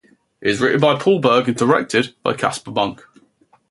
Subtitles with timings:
[0.41, 3.05] It was written by Poul Berg and directed by Kaspar Munk.